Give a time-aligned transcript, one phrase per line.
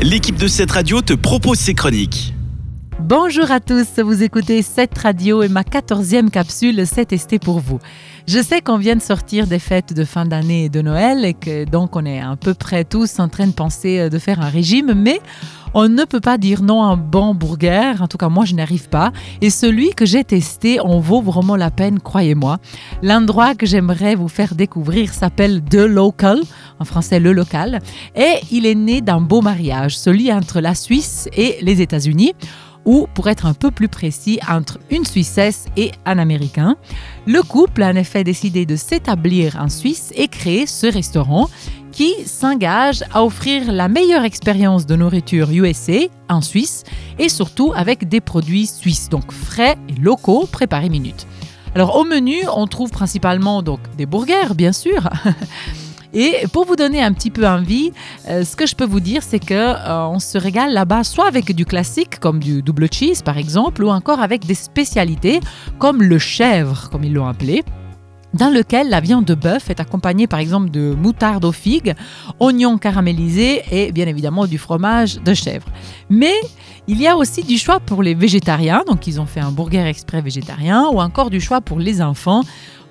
[0.00, 2.34] l'équipe de cette radio te propose ses chroniques.
[3.00, 7.80] Bonjour à tous, vous écoutez cette radio et ma quatorzième capsule C'est testé pour vous.
[8.28, 11.34] Je sais qu'on vient de sortir des fêtes de fin d'année et de Noël et
[11.34, 14.40] que donc on est à peu près tous en train de penser euh, de faire
[14.40, 15.20] un régime, mais
[15.74, 18.54] on ne peut pas dire non à un bon burger, en tout cas moi je
[18.54, 19.12] n'arrive pas.
[19.42, 22.58] Et celui que j'ai testé en vaut vraiment la peine, croyez-moi.
[23.02, 26.40] L'endroit que j'aimerais vous faire découvrir s'appelle The Local,
[26.78, 27.80] en français le local,
[28.14, 32.34] et il est né d'un beau mariage, celui entre la Suisse et les États-Unis
[32.84, 36.76] ou pour être un peu plus précis, entre une Suissesse et un Américain.
[37.26, 41.48] Le couple a en effet décidé de s'établir en Suisse et créer ce restaurant
[41.92, 46.82] qui s'engage à offrir la meilleure expérience de nourriture USA en Suisse
[47.18, 51.26] et surtout avec des produits suisses, donc frais et locaux préparés minutes.
[51.74, 55.08] Alors au menu, on trouve principalement donc des burgers, bien sûr.
[56.14, 57.92] Et pour vous donner un petit peu envie,
[58.28, 61.26] euh, ce que je peux vous dire, c'est que euh, on se régale là-bas soit
[61.26, 65.40] avec du classique comme du double cheese par exemple, ou encore avec des spécialités
[65.78, 67.64] comme le chèvre, comme ils l'ont appelé
[68.34, 71.94] dans lequel la viande de bœuf est accompagnée par exemple de moutarde aux figues,
[72.40, 75.66] oignons caramélisés et bien évidemment du fromage de chèvre.
[76.10, 76.34] Mais
[76.86, 79.86] il y a aussi du choix pour les végétariens, donc ils ont fait un burger
[79.86, 82.42] exprès végétarien, ou encore du choix pour les enfants,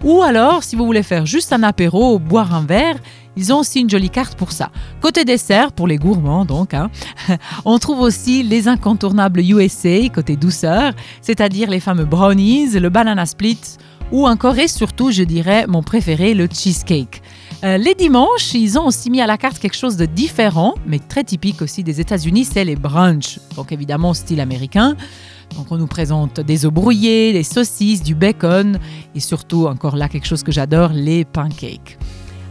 [0.04, 2.96] ou alors si vous voulez faire juste un apéro ou boire un verre,
[3.36, 4.70] ils ont aussi une jolie carte pour ça.
[5.02, 6.90] Côté dessert, pour les gourmands donc, hein,
[7.66, 13.78] on trouve aussi les incontournables USA côté douceur, c'est-à-dire les fameux brownies, le banana split,
[14.12, 17.22] ou encore et surtout, je dirais, mon préféré, le cheesecake.
[17.64, 21.00] Euh, les dimanches, ils ont aussi mis à la carte quelque chose de différent, mais
[21.00, 23.40] très typique aussi des États-Unis, c'est les brunchs.
[23.56, 24.98] Donc évidemment, style américain.
[25.56, 28.80] Donc on nous présente des œufs brouillés, des saucisses, du bacon
[29.16, 31.98] et surtout, encore là, quelque chose que j'adore, les pancakes.